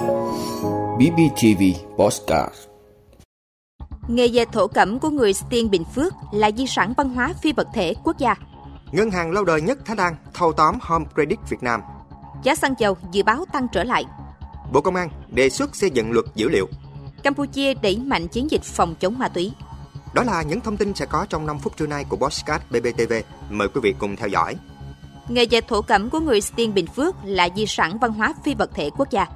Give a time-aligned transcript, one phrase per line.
[0.00, 1.62] BBTV
[1.96, 2.54] Postcard
[4.08, 7.52] Nghề dệt thổ cẩm của người Stiên Bình Phước là di sản văn hóa phi
[7.52, 8.34] vật thể quốc gia.
[8.92, 11.80] Ngân hàng lâu đời nhất Thái Lan thâu tóm Home Credit Việt Nam.
[12.42, 14.04] Giá xăng dầu dự báo tăng trở lại.
[14.72, 16.68] Bộ Công an đề xuất xây dựng luật dữ liệu.
[17.22, 19.52] Campuchia đẩy mạnh chiến dịch phòng chống ma túy.
[20.14, 23.12] Đó là những thông tin sẽ có trong 5 phút trưa nay của Postcard BBTV.
[23.50, 24.56] Mời quý vị cùng theo dõi.
[25.28, 28.54] Nghề dệt thổ cẩm của người Stiên Bình Phước là di sản văn hóa phi
[28.54, 29.26] vật thể quốc gia.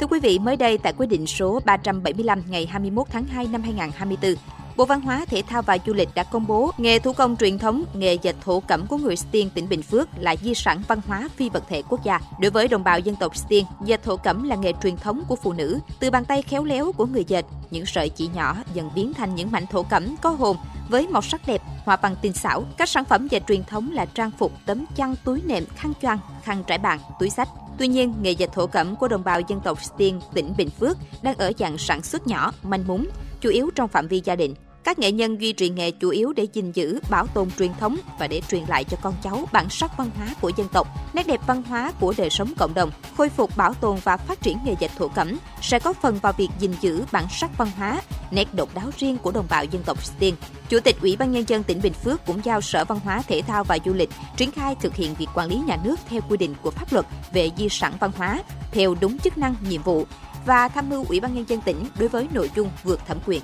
[0.00, 3.62] Thưa quý vị, mới đây tại quyết định số 375 ngày 21 tháng 2 năm
[3.62, 4.34] 2024,
[4.76, 7.58] Bộ Văn hóa, Thể thao và Du lịch đã công bố nghề thủ công truyền
[7.58, 11.00] thống, nghề dệt thổ cẩm của người Stiên tỉnh Bình Phước là di sản văn
[11.06, 12.20] hóa phi vật thể quốc gia.
[12.40, 15.36] Đối với đồng bào dân tộc Stiên, dệt thổ cẩm là nghề truyền thống của
[15.36, 15.78] phụ nữ.
[16.00, 19.34] Từ bàn tay khéo léo của người dệt, những sợi chỉ nhỏ dần biến thành
[19.34, 20.56] những mảnh thổ cẩm có hồn
[20.90, 22.64] với màu sắc đẹp, hòa bằng tinh xảo.
[22.76, 26.18] Các sản phẩm dệt truyền thống là trang phục, tấm chăn, túi nệm, khăn choàng,
[26.42, 27.48] khăn trải bàn, túi sách.
[27.78, 30.96] Tuy nhiên, nghề dệt thổ cẩm của đồng bào dân tộc Stiên tỉnh Bình Phước
[31.22, 33.06] đang ở dạng sản xuất nhỏ, manh mún,
[33.40, 34.54] chủ yếu trong phạm vi gia đình.
[34.84, 37.96] Các nghệ nhân duy trì nghề chủ yếu để gìn giữ, bảo tồn truyền thống
[38.18, 41.26] và để truyền lại cho con cháu bản sắc văn hóa của dân tộc, nét
[41.26, 44.58] đẹp văn hóa của đời sống cộng đồng, khôi phục, bảo tồn và phát triển
[44.64, 48.02] nghề dệt thổ cẩm sẽ có phần vào việc gìn giữ bản sắc văn hóa,
[48.30, 50.34] nét độc đáo riêng của đồng bào dân tộc Stiên.
[50.68, 53.42] Chủ tịch Ủy ban nhân dân tỉnh Bình Phước cũng giao Sở Văn hóa, Thể
[53.42, 56.36] thao và Du lịch triển khai thực hiện việc quản lý nhà nước theo quy
[56.36, 58.42] định của pháp luật về di sản văn hóa
[58.72, 60.06] theo đúng chức năng, nhiệm vụ
[60.46, 63.40] và tham mưu Ủy ban nhân dân tỉnh đối với nội dung vượt thẩm quyền.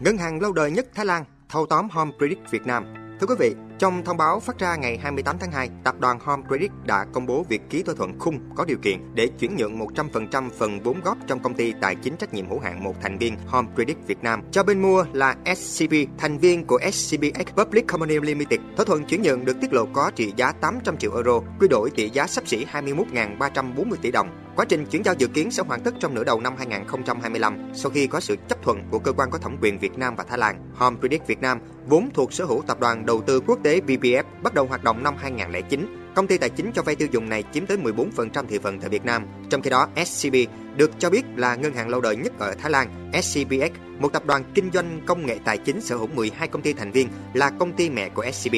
[0.00, 2.84] Ngân hàng lâu đời nhất Thái Lan thâu tóm Home Credit Việt Nam.
[3.20, 6.42] Thưa quý vị, trong thông báo phát ra ngày 28 tháng 2, tập đoàn Home
[6.48, 9.78] Credit đã công bố việc ký thỏa thuận khung có điều kiện để chuyển nhượng
[9.78, 13.18] 100% phần vốn góp trong công ty tài chính trách nhiệm hữu hạn một thành
[13.18, 17.86] viên Home Credit Việt Nam cho bên mua là SCB, thành viên của SCBX Public
[17.86, 18.60] Company Limited.
[18.76, 21.90] Thỏa thuận chuyển nhượng được tiết lộ có trị giá 800 triệu euro, quy đổi
[21.90, 24.28] tỷ giá sắp xỉ 21.340 tỷ đồng.
[24.56, 27.90] Quá trình chuyển giao dự kiến sẽ hoàn tất trong nửa đầu năm 2025 sau
[27.90, 30.38] khi có sự chấp thuận của cơ quan có thẩm quyền Việt Nam và Thái
[30.38, 30.72] Lan.
[30.74, 34.22] Home Credit Việt Nam vốn thuộc sở hữu tập đoàn đầu tư quốc tế BPF
[34.42, 36.09] bắt đầu hoạt động năm 2009.
[36.14, 38.88] Công ty tài chính cho vay tiêu dùng này chiếm tới 14% thị phần tại
[38.88, 39.26] Việt Nam.
[39.50, 40.34] Trong khi đó, SCB
[40.76, 43.10] được cho biết là ngân hàng lâu đời nhất ở Thái Lan.
[43.22, 46.72] SCBX, một tập đoàn kinh doanh công nghệ tài chính sở hữu 12 công ty
[46.72, 48.54] thành viên, là công ty mẹ của SCB.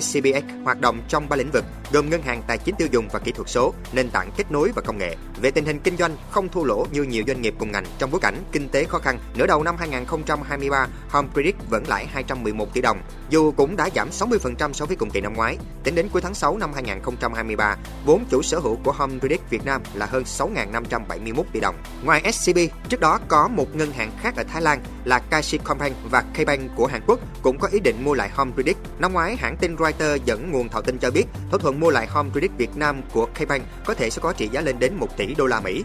[0.00, 3.18] SCBX hoạt động trong ba lĩnh vực gồm ngân hàng tài chính tiêu dùng và
[3.18, 5.16] kỹ thuật số, nền tảng kết nối và công nghệ.
[5.40, 8.10] Về tình hình kinh doanh, không thua lỗ như nhiều doanh nghiệp cùng ngành trong
[8.10, 9.18] bối cảnh kinh tế khó khăn.
[9.34, 14.10] Nửa đầu năm 2023, Home Credit vẫn lãi 211 tỷ đồng, dù cũng đã giảm
[14.10, 15.56] 60% so với cùng kỳ năm ngoái.
[15.84, 19.40] Tính đến cuối tháng 6 năm 2023, 2023, vốn chủ sở hữu của Home Credit
[19.50, 21.74] Việt Nam là hơn 6.571 tỷ đồng.
[22.04, 22.58] Ngoài SCB,
[22.88, 26.86] trước đó có một ngân hàng khác ở Thái Lan là Kashicombank và Kbank của
[26.86, 28.76] Hàn Quốc cũng có ý định mua lại Home Credit.
[28.98, 32.06] Năm ngoái, hãng tin Reuters dẫn nguồn thạo tin cho biết thỏa thuận mua lại
[32.06, 35.16] Home Credit Việt Nam của Kbank có thể sẽ có trị giá lên đến 1
[35.16, 35.82] tỷ đô la Mỹ.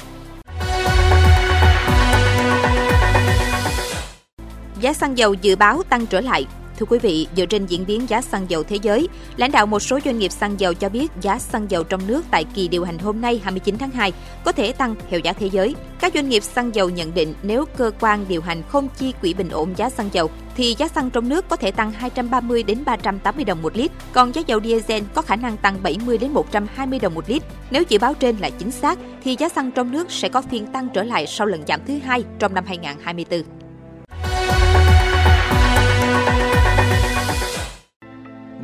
[4.80, 6.48] Giá xăng dầu dự báo tăng trở lại.
[6.80, 9.80] Thưa quý vị, dựa trên diễn biến giá xăng dầu thế giới, lãnh đạo một
[9.80, 12.84] số doanh nghiệp xăng dầu cho biết giá xăng dầu trong nước tại kỳ điều
[12.84, 14.14] hành hôm nay 29 tháng 2
[14.46, 15.76] có thể tăng theo giá thế giới.
[16.00, 19.34] Các doanh nghiệp xăng dầu nhận định nếu cơ quan điều hành không chi quỹ
[19.34, 22.80] bình ổn giá xăng dầu thì giá xăng trong nước có thể tăng 230 đến
[22.86, 27.00] 380 đồng một lít, còn giá dầu diesel có khả năng tăng 70 đến 120
[27.00, 27.44] đồng một lít.
[27.72, 30.68] Nếu dự báo trên là chính xác thì giá xăng trong nước sẽ có phiên
[30.68, 33.65] tăng trở lại sau lần giảm thứ hai trong năm 2024.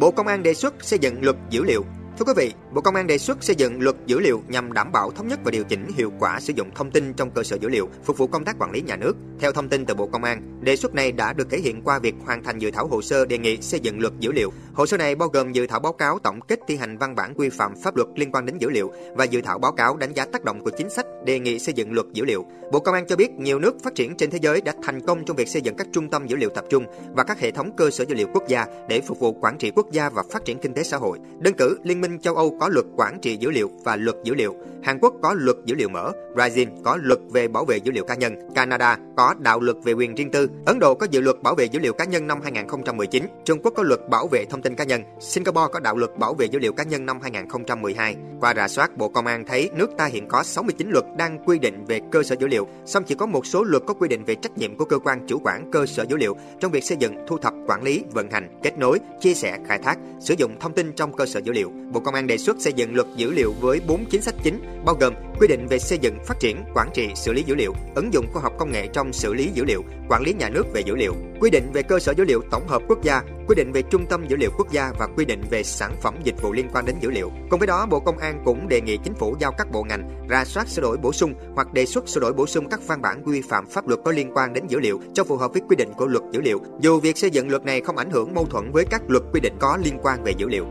[0.01, 1.85] Bộ Công an đề xuất xây dựng luật dữ liệu.
[2.17, 4.91] Thưa quý vị, Bộ Công an đề xuất xây dựng luật dữ liệu nhằm đảm
[4.91, 7.57] bảo thống nhất và điều chỉnh hiệu quả sử dụng thông tin trong cơ sở
[7.61, 9.13] dữ liệu, phục vụ công tác quản lý nhà nước.
[9.39, 11.99] Theo thông tin từ Bộ Công an, đề xuất này đã được thể hiện qua
[11.99, 14.53] việc hoàn thành dự thảo hồ sơ đề nghị xây dựng luật dữ liệu.
[14.73, 17.33] Hồ sơ này bao gồm dự thảo báo cáo tổng kết thi hành văn bản
[17.33, 20.13] quy phạm pháp luật liên quan đến dữ liệu và dự thảo báo cáo đánh
[20.13, 22.45] giá tác động của chính sách đề nghị xây dựng luật dữ liệu.
[22.71, 25.25] Bộ Công an cho biết nhiều nước phát triển trên thế giới đã thành công
[25.25, 27.71] trong việc xây dựng các trung tâm dữ liệu tập trung và các hệ thống
[27.77, 30.45] cơ sở dữ liệu quốc gia để phục vụ quản trị quốc gia và phát
[30.45, 31.19] triển kinh tế xã hội.
[31.39, 34.33] Đơn cử, Liên minh châu Âu có luật quản trị dữ liệu và luật dữ
[34.33, 37.91] liệu, Hàn Quốc có luật dữ liệu mở, Brazil có luật về bảo vệ dữ
[37.91, 41.21] liệu cá nhân, Canada có đạo luật về quyền riêng tư, Ấn Độ có dự
[41.21, 44.45] luật bảo vệ dữ liệu cá nhân năm 2019, Trung Quốc có luật bảo vệ
[44.45, 47.19] thông tin cá nhân, Singapore có đạo luật bảo vệ dữ liệu cá nhân năm
[47.21, 48.15] 2012.
[48.41, 51.59] Qua rà soát, Bộ Công an thấy nước ta hiện có 69 luật đang quy
[51.59, 54.23] định về cơ sở dữ liệu, song chỉ có một số luật có quy định
[54.23, 56.97] về trách nhiệm của cơ quan chủ quản cơ sở dữ liệu trong việc xây
[56.97, 60.59] dựng, thu thập, quản lý, vận hành, kết nối, chia sẻ, khai thác, sử dụng
[60.59, 61.71] thông tin trong cơ sở dữ liệu.
[61.93, 64.59] Bộ Công an đề xuất xây dựng luật dữ liệu với 4 chính sách chính,
[64.85, 67.73] bao gồm quy định về xây dựng, phát triển, quản trị, xử lý dữ liệu,
[67.95, 70.63] ứng dụng khoa học công nghệ trong xử lý dữ liệu, quản lý nhà nước
[70.73, 73.55] về dữ liệu, quy định về cơ sở dữ liệu tổng hợp quốc gia, quy
[73.55, 76.41] định về trung tâm dữ liệu quốc gia và quy định về sản phẩm dịch
[76.41, 77.31] vụ liên quan đến dữ liệu.
[77.49, 80.27] Cùng với đó, Bộ Công an cũng đề nghị chính phủ giao các bộ ngành
[80.29, 83.01] ra soát sửa đổi bổ sung hoặc đề xuất sửa đổi bổ sung các văn
[83.01, 85.61] bản quy phạm pháp luật có liên quan đến dữ liệu cho phù hợp với
[85.69, 86.61] quy định của luật dữ liệu.
[86.79, 89.39] Dù việc xây dựng luật này không ảnh hưởng mâu thuẫn với các luật quy
[89.39, 90.65] định có liên quan về dữ liệu.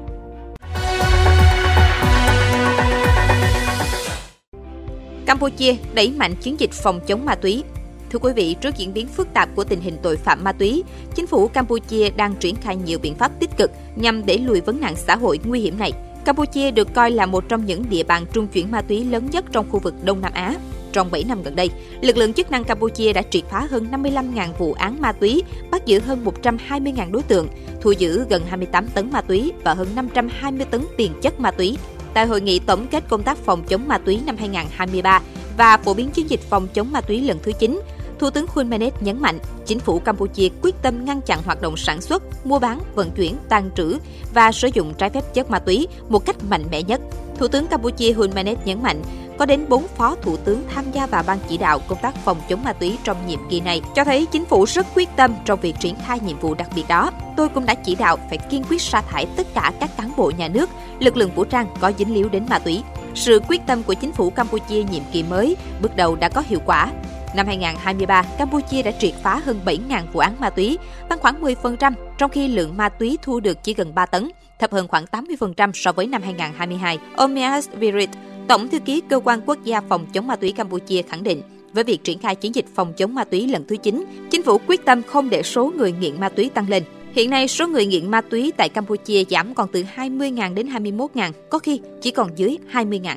[5.30, 7.62] Campuchia đẩy mạnh chiến dịch phòng chống ma túy.
[8.10, 10.82] Thưa quý vị, trước diễn biến phức tạp của tình hình tội phạm ma túy,
[11.14, 14.80] chính phủ Campuchia đang triển khai nhiều biện pháp tích cực nhằm đẩy lùi vấn
[14.80, 15.92] nạn xã hội nguy hiểm này.
[16.24, 19.44] Campuchia được coi là một trong những địa bàn trung chuyển ma túy lớn nhất
[19.52, 20.54] trong khu vực Đông Nam Á.
[20.92, 24.52] Trong 7 năm gần đây, lực lượng chức năng Campuchia đã triệt phá hơn 55.000
[24.58, 27.48] vụ án ma túy, bắt giữ hơn 120.000 đối tượng,
[27.80, 31.76] thu giữ gần 28 tấn ma túy và hơn 520 tấn tiền chất ma túy.
[32.14, 35.20] Tại hội nghị tổng kết công tác phòng chống ma túy năm 2023
[35.56, 37.80] và phổ biến chiến dịch phòng chống ma túy lần thứ 9,
[38.18, 41.76] Thủ tướng Hun Manet nhấn mạnh, chính phủ Campuchia quyết tâm ngăn chặn hoạt động
[41.76, 43.98] sản xuất, mua bán, vận chuyển, tàn trữ
[44.34, 47.00] và sử dụng trái phép chất ma túy một cách mạnh mẽ nhất.
[47.38, 49.02] Thủ tướng Campuchia Hun Manet nhấn mạnh,
[49.40, 52.40] có đến 4 phó thủ tướng tham gia vào ban chỉ đạo công tác phòng
[52.48, 55.60] chống ma túy trong nhiệm kỳ này, cho thấy chính phủ rất quyết tâm trong
[55.60, 57.10] việc triển khai nhiệm vụ đặc biệt đó.
[57.36, 60.32] Tôi cũng đã chỉ đạo phải kiên quyết sa thải tất cả các cán bộ
[60.38, 62.82] nhà nước, lực lượng vũ trang có dính líu đến ma túy.
[63.14, 66.60] Sự quyết tâm của chính phủ Campuchia nhiệm kỳ mới bước đầu đã có hiệu
[66.66, 66.92] quả.
[67.34, 70.78] Năm 2023, Campuchia đã triệt phá hơn 7.000 vụ án ma túy,
[71.08, 74.72] tăng khoảng 10%, trong khi lượng ma túy thu được chỉ gần 3 tấn, thấp
[74.72, 76.98] hơn khoảng 80% so với năm 2022.
[77.16, 78.10] Omias Virit,
[78.50, 81.42] Tổng thư ký Cơ quan Quốc gia phòng chống ma túy Campuchia khẳng định,
[81.72, 84.58] với việc triển khai chiến dịch phòng chống ma túy lần thứ 9, chính phủ
[84.66, 86.82] quyết tâm không để số người nghiện ma túy tăng lên.
[87.12, 91.32] Hiện nay, số người nghiện ma túy tại Campuchia giảm còn từ 20.000 đến 21.000,
[91.50, 93.16] có khi chỉ còn dưới 20.000.